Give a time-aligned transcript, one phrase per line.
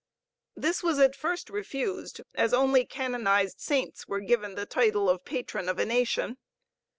[0.55, 5.69] This was at first refused, as only canonized saints were given the title of Patron
[5.69, 6.39] of a nation.